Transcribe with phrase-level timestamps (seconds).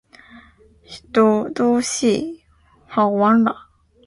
[1.13, 2.43] 都是预制歌，
[2.87, 3.69] 好完了！